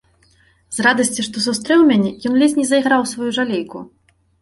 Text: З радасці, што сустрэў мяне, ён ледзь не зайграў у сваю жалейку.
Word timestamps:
З 0.77 0.85
радасці, 0.85 1.27
што 1.27 1.45
сустрэў 1.45 1.85
мяне, 1.91 2.11
ён 2.31 2.43
ледзь 2.43 2.59
не 2.63 2.69
зайграў 2.73 3.01
у 3.09 3.11
сваю 3.15 3.31
жалейку. 3.41 3.89